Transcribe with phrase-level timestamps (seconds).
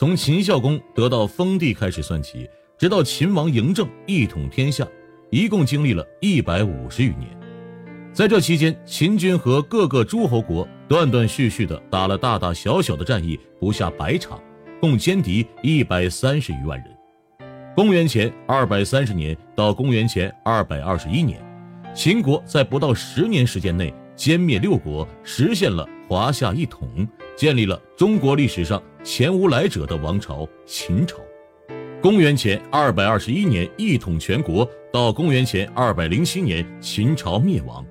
[0.00, 4.88] 从秦孝公得到封地开始算起，直到秦王嬴政一统天下，
[5.30, 7.28] 一共经历了一百五十余年。
[8.10, 14.40] 在这期间，秦军和各个诸侯国断断续续地打了大大小小的战役，不下百场，
[14.80, 16.88] 共歼敌一百三十余万人。
[17.76, 21.38] 公元前二百三十年到公元前二百二十一年，
[21.94, 27.06] 秦国在不到十年时间内歼灭六国，实现了华夏一统，
[27.36, 31.16] 建立了中国历史上前无来者的王朝——秦朝。
[32.02, 37.84] 公元前二百二十一年一统全国，到公元前二百零七年秦朝灭亡。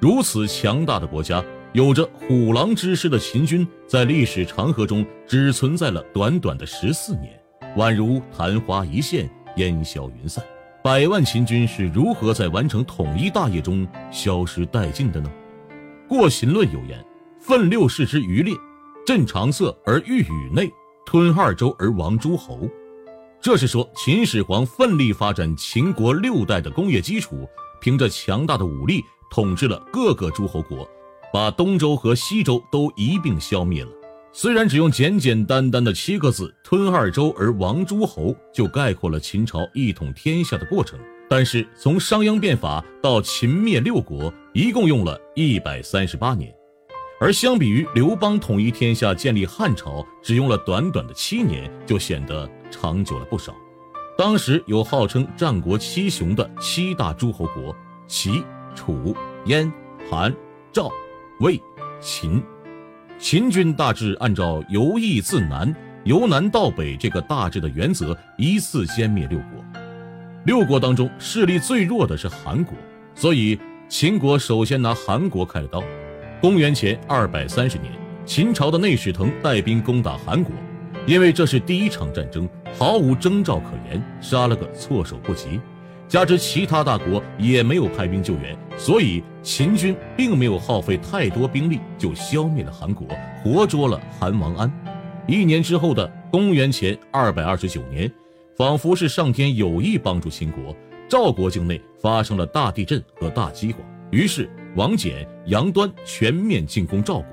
[0.00, 7.40] 如此强大的国家，有着虎狼之师的秦军，在历史长河中只存在了短短的十四年，
[7.76, 10.44] 宛如昙花一现，烟消云散。
[10.82, 15.30] 百万秦军是如何在完成统一大业中消失殆尽的呢？
[16.08, 17.04] 《过秦论》有言
[17.40, 18.54] ：“奋六世之余烈，
[19.06, 20.68] 振长色而御宇内，
[21.06, 22.68] 吞二周而亡诸侯。”
[23.40, 27.48] 这是说秦始皇奋力发展秦国六代的工业基础，
[27.80, 29.00] 凭着强大的武力。
[29.28, 30.88] 统治了各个诸侯国，
[31.32, 33.90] 把东周和西周都一并消灭了。
[34.32, 46.54] 虽然只用简简单单的七个字“吞二周而亡诸侯”就概括了秦朝一统天下的过程，但是从商鞅变法到秦灭六国，一共用了一百三十八年。
[47.20, 53.54] 而相比于刘邦统一天下、建立汉朝，只用了短短的七年，就显得长久了不少。
[54.18, 57.74] 当时有号称战国七雄的七大诸侯国，
[58.06, 58.42] 齐。
[58.74, 59.72] 楚、燕、
[60.10, 60.30] 韩、
[60.70, 60.90] 赵、
[61.40, 61.58] 魏、
[61.98, 62.42] 秦，
[63.18, 69.64] 秦军大致按照由易自难、由南到北这个大致的原则，依次歼灭六国。
[70.44, 72.76] 六国当中势力最弱的是韩国，
[73.14, 75.82] 所以秦国首先拿韩国开了刀。
[76.46, 77.92] 公元前二百三十年，
[78.24, 80.54] 秦朝的内史腾带兵攻打韩国，
[81.04, 82.48] 因为这是第一场战争，
[82.78, 85.60] 毫无征兆可言，杀了个措手不及。
[86.06, 93.08] 加之其他大国也没有派兵救援，所以秦军并没有耗费太多兵力就消灭了韩国，
[93.42, 94.72] 活捉了韩王安。
[95.26, 98.08] 一年之后的公元前二百二十九年，
[98.56, 100.72] 仿佛是上天有意帮助秦国，
[101.08, 103.80] 赵国境内发生了大地震和大饥荒，
[104.12, 107.28] 于是王翦、杨端全面进攻赵国。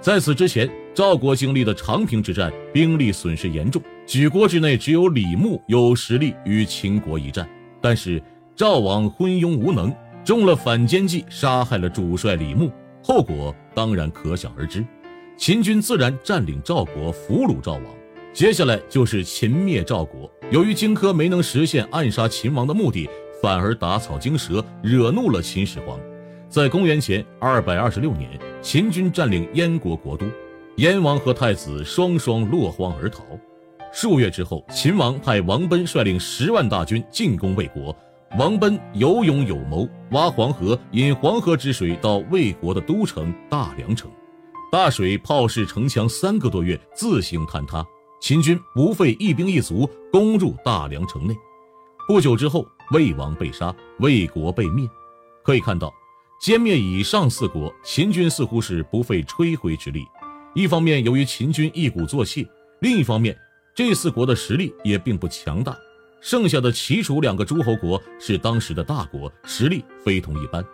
[0.00, 7.48] 在此之前，赵国经历的长平之战，兵力损失严重，举国之内只有李牧有实力与秦国一战。
[7.80, 8.22] 但是
[8.54, 9.92] 赵王昏庸无能，
[10.24, 12.70] 中了反间计，杀害了主帅李牧，
[13.02, 14.84] 后果当然可想而知。
[15.36, 17.84] 秦军自然占领赵国，俘虏赵王。
[18.32, 20.30] 接下来就是秦灭赵国。
[20.52, 23.08] 由于荆轲没能实现暗杀秦王的目的，
[23.42, 25.98] 反而打草惊蛇，惹怒了秦始皇。
[26.48, 30.24] 在公元前二百二十六年，秦军占领燕国国都，
[30.76, 33.22] 燕王和太子双双落荒而逃。
[33.92, 37.94] 数月之后，秦王派王贲率领十万大军进攻魏国。
[38.38, 44.10] 王贲有勇有谋，挖黄河，引黄河之水到魏国的都城大梁城。
[44.72, 47.84] 大水炮势城墙三个多月自行坍塌，
[48.22, 51.34] 秦军不费一兵一卒攻入大梁城内。
[52.06, 54.88] 不久之后，魏王被杀，魏国被灭。
[55.42, 55.92] 可以看到，
[56.40, 60.04] 歼灭以上四国，秦军似乎是不费吹灰之力。
[60.54, 62.44] 一方面，由于秦军一鼓作气；
[62.80, 63.36] 另一方面，
[63.74, 65.76] 这四国的实力也并不强大，
[66.20, 70.64] 剩下的齐楚两个诸侯国是当时的大国，实力非同一般。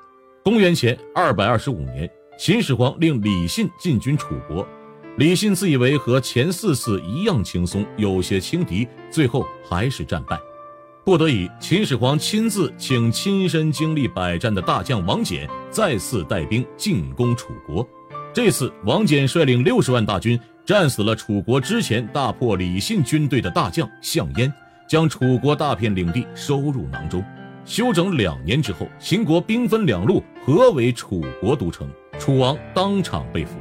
[0.42, 4.69] 公元前二百二十五年，秦始皇令李信进军楚国，
[5.16, 10.38] 李信自以为和前四次一样轻松，有些轻敌，最后还是战败。
[11.04, 17.87] 不得已，秦始皇亲自请亲身经历百战的大将王翦再次带兵进攻楚国。
[18.32, 20.41] 这次，王翦率领六十万大军。
[20.64, 24.50] 战死了楚国之前大破李信军队的大将项燕，
[24.88, 27.22] 将楚国大片领地收入囊中。
[27.66, 31.87] 休整两年之后，秦国兵分两路合围楚国都城，
[32.19, 33.59] 楚王当场被俘。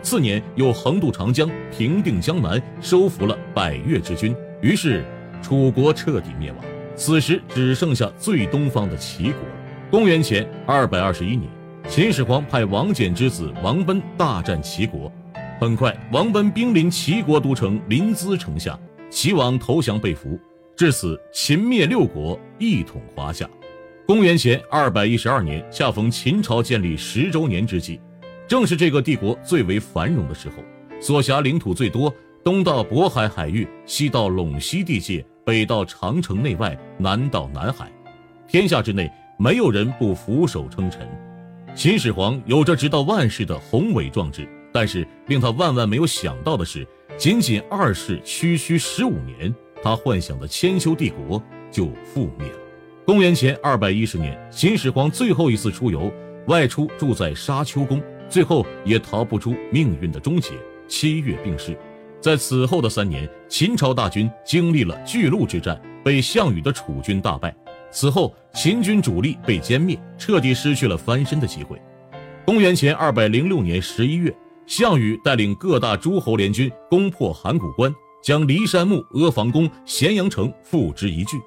[0.00, 5.04] 次年又横渡长江，平定江南，收服了百越之军，于是
[5.42, 6.64] 楚国彻底灭亡。
[6.96, 9.34] 此时只剩下最东方的齐国。
[9.90, 11.48] 公元前二百二十一年，
[11.86, 15.12] 秦始皇派王翦之子王贲大战齐国。
[15.60, 18.78] 很快，王贲兵临齐国都城临淄城下，
[19.10, 20.38] 齐王投降被俘。
[20.74, 23.48] 至此，秦灭六国，一统华夏。
[24.06, 28.00] 公元前二百一十二年，恰逢秦朝建立十周年之际，
[28.46, 30.56] 正是这个帝国最为繁荣的时候，
[31.00, 32.14] 所辖领土最多，
[32.44, 37.88] 东到渤海海域，西到陇西地界，北到长城内外，南到南海，
[38.48, 39.08] 天下之内
[39.38, 41.08] 没有人不俯首称臣。
[41.72, 44.44] 秦始皇有着直到万世的宏伟壮志。
[44.72, 46.84] 但是令他万万没有想到的是，
[47.16, 51.40] 仅仅二世区区十五年，他幻想的千秋帝国
[51.70, 52.58] 就覆灭了。
[53.04, 56.12] 公元前二百一十年，秦始皇最后一次出游，
[56.48, 60.54] 外出住在沙丘宫，最后也逃不出命运的终结。
[60.88, 61.78] 七月病逝。
[62.20, 67.54] 在此后的三年，秦朝大军经历了巨鹿之战，被项羽的楚军大败。
[67.90, 71.80] 此后，秦军主力被歼灭，彻底失去了翻身的机会。
[72.44, 74.36] 公元前二百零六年十一月，
[74.66, 81.38] 项羽带领各大诸侯联军攻破函谷关，将骊山墓、阿房宫、咸阳城付之一炬。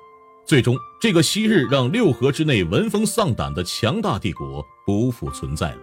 [0.46, 5.78] 最终，这个昔日让六合之内闻风丧胆的强大帝国不复存在了。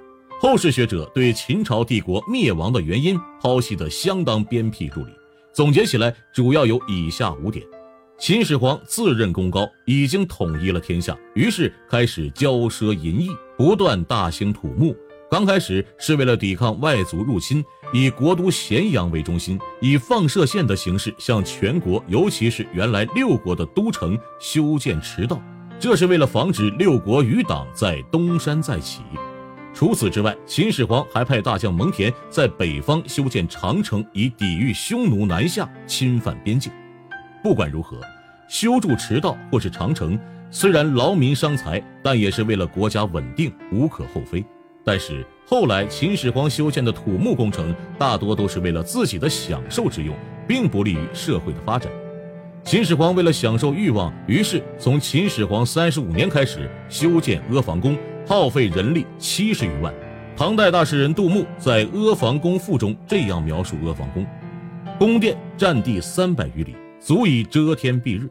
[0.48, 5.10] 后世学者对秦朝帝国灭亡的原因剖析的相当鞭辟入里，
[5.52, 7.66] 总结起来主要有以下五点：
[8.16, 14.96] 秦始皇自认功高，已经统一了天下，于是开始骄奢淫逸，不断大兴土木。
[15.28, 25.42] 刚开始是为了抵抗外族入侵，以国都咸阳为中心，以放射线的形式向全国，尤其是原来六国的都城修建驰道，
[25.80, 29.00] 这是为了防止六国余党在东山再起。
[29.76, 36.72] 除此之外，秦始皇还派大将蒙恬在北方修建长城，以抵御匈奴南下侵犯边境。
[37.42, 38.00] 不管如何，
[38.48, 40.18] 修筑驰道或是长城，
[40.50, 44.42] 虽然劳民伤财，但也是为了国家稳定，无可厚非。
[44.82, 50.16] 但是后来，秦始皇修建的土木工程大多都是为了自己的享受之用，
[50.48, 51.92] 并不利于社会的发展。
[52.64, 57.94] 秦始皇为了享受欲望，于是从秦始皇三十五年开始修建阿房宫，
[58.26, 59.94] 耗费人力七十余万。
[60.36, 64.26] 唐代大诗人杜牧在《阿房宫赋》中这样描述阿房宫：
[64.98, 68.28] 宫殿占地三百余里，足以遮天蔽日，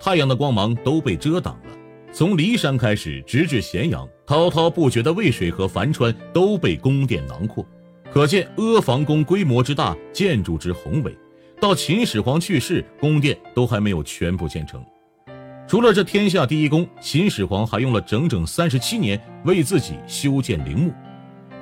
[0.00, 1.76] 太阳的光芒都被遮挡了。
[2.12, 7.66] 从骊山开始，直至咸阳，滔滔不绝的渭水和樊川都被宫殿囊括，
[8.12, 11.16] 可见阿房宫规模之大，建筑之宏伟。
[11.60, 14.82] 到秦始皇去世，宫殿都还没有全部建成。
[15.66, 20.92] 除了这天下第一宫，秦始皇还用了整整三十七年为自己修建陵墓。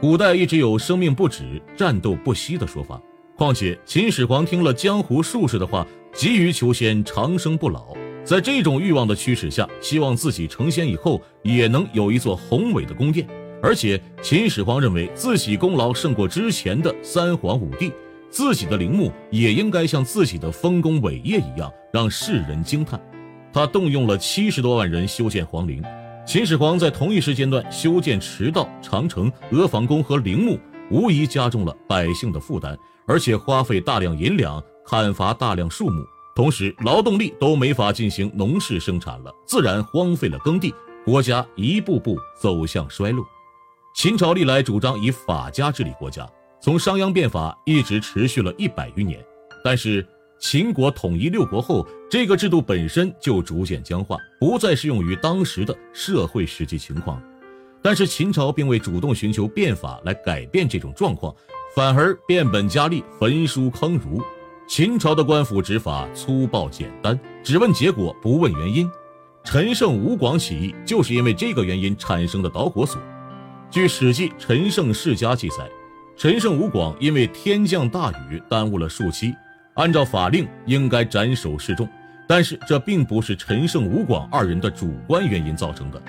[0.01, 3.01] 古代一直有生命不止，战斗不息的说法，
[3.37, 7.95] 况且秦始皇听了江湖术士的话，急于求仙长生不老。
[8.25, 13.27] 在这种欲望的驱使下，希望自己成仙以后也能有一座宏伟的宫殿。
[13.63, 17.93] 而且秦始皇认为自己功劳胜过之前的三皇五帝，
[18.31, 23.01] 自己的陵墓也应该像自己的丰功伟业一样，让世人惊叹。
[23.53, 25.83] 他动用了七十多万人修建皇陵。
[26.27, 30.59] 秦始皇在同一时间段修建驰道、长城、阿房宫和陵墓，
[30.91, 36.05] 无疑加重了百姓的负担，而且花费大量银两，砍伐大量树木。
[36.37, 40.73] 同时，劳动力都没法进行农事生产了，自然荒废了耕地，
[41.05, 43.25] 国家一步步走向衰落。
[43.95, 46.25] 秦朝历来主张以法家治理国家，
[46.63, 49.19] 从商鞅变法一直持续了一百余年。
[49.65, 50.07] 但是，
[50.41, 57.23] 秦国统一六国后，这个制度本身就逐渐僵化，不再适用于当时的社会实际情况。
[57.83, 61.35] 但是，秦朝并未主动寻求变法来改变这种状况，
[61.77, 64.23] 反而变本加厉，焚书坑儒。
[64.67, 68.91] 秦朝的官府执法粗暴简单，只问结果不问原因。
[69.45, 73.01] 陈胜吴广起义就是因为这个原因产生的导火索。
[73.71, 75.71] 据《史记·陈胜世家》记载，
[76.17, 79.35] 陈胜吴广因为天降大雨耽误了树期，
[79.75, 81.89] 按照法令应该斩首示众，
[82.27, 86.03] 但是这并不是陈胜吴广二人的主观原因造成的。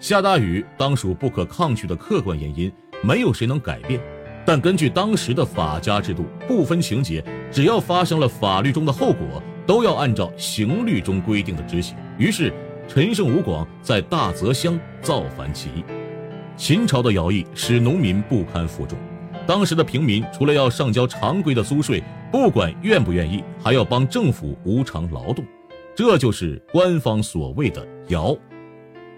[0.00, 2.70] 下大雨当属不可抗拒的客观原因，
[3.02, 4.00] 没有谁能改变。
[4.44, 11.96] 但根据当时的法家制度，不分情节，只要发生了法律中的后果，都要按照刑律中规定的执行。
[12.18, 12.52] 于是，
[12.86, 15.84] 陈胜吴广在大泽乡造反起义。
[16.56, 18.98] 秦朝的徭役使农民不堪负重，
[19.46, 22.02] 当时的平民除了要上交常规的租税，
[22.34, 25.44] 不管愿不愿意，还要帮政府无偿劳动，
[25.94, 28.36] 这就是官方所谓的徭。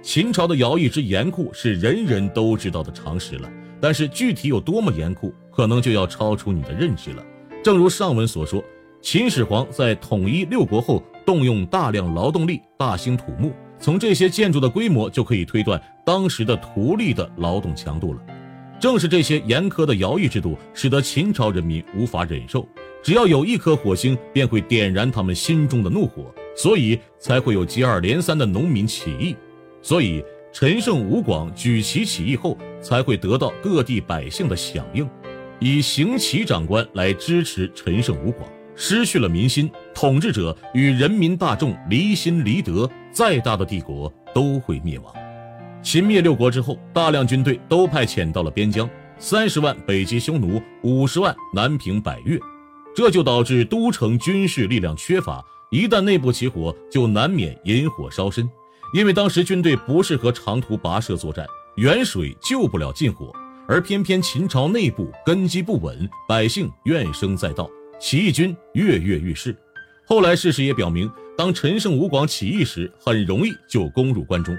[0.02, 3.50] 秦朝的徭役之严酷，是人人都知道的常识了。
[3.80, 7.24] 但是具体有多么严酷，可能就要超出你的认知了。
[7.64, 8.62] 正如上文所说，
[9.00, 13.50] 秦始皇在统一六国后，动用大量劳动力，大兴土木。
[13.78, 18.20] 从这些建筑的规模就可以推断当时的土力的劳动强度了。
[18.78, 22.68] 正是这些严苛的徭役制度，使得秦朝人民无法忍受。
[23.02, 29.36] 只要有一颗火星，便会点燃他们心中的怒火，所以才会有接二连三的农民起义。
[29.82, 30.24] 所以。
[30.52, 35.06] 陈胜吴广举旗起义后，才会得到各地百姓的响应，
[35.60, 45.14] 以行乞长官来支持陈胜吴广，失去了民心，统治者与人民大众离心离德，再大的帝国都会灭亡。
[45.82, 48.88] 秦灭六国之后，大量军队都派遣到了边疆，
[49.18, 52.38] 三十万北击匈奴，五十万南平百越。
[52.96, 58.48] 这就导致都城军事力量缺乏，一旦内部起火，就难免引火烧身。
[58.94, 63.30] 因为当时军队不适合长途跋涉作战，远水救不了近火，
[63.68, 67.68] 而偏偏秦朝内部根基不稳，百姓怨声载道，
[68.00, 69.54] 起义军跃跃欲试。
[70.06, 74.56] 后来事实也表明，当陈胜吴广起义时，很容易就攻入关中。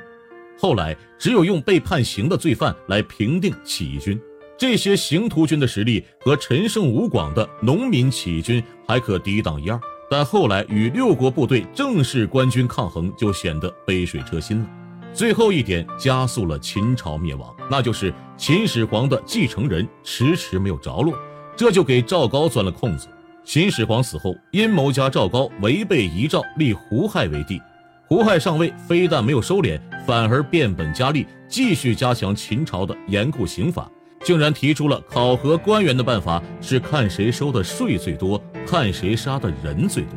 [0.60, 4.22] 后来只有用被判刑的罪犯来平定起义军，
[4.58, 9.80] 这些刑徒军的实力和陈胜吴广的农民起义军还可抵挡一二。
[10.10, 14.70] 但后来与六国部队正式官军抗衡，就显得杯水车薪了。
[15.14, 21.14] 最后一点加速了秦朝灭亡，那就是秦始皇的继承人迟迟没有着落，
[21.56, 23.08] 这就给赵高钻了空子。
[23.44, 27.62] 秦始皇死后，阴谋家赵高违背遗诏，立胡亥为帝。
[28.08, 33.92] 胡亥上位，非但没有收敛，反而变本加厉，继续加强秦朝的严酷刑法。
[34.24, 40.12] 竟然提出了考核官员的办法，是看谁收的税最多，看谁杀的人最多，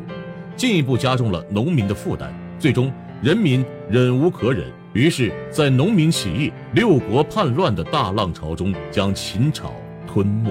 [0.57, 2.35] 进一步加重了农民的负担。
[2.59, 2.93] 最终，
[3.23, 9.73] 人民忍无可忍，于是，在农民起义、六国叛乱的大浪潮中，将秦朝
[10.07, 10.51] 吞没。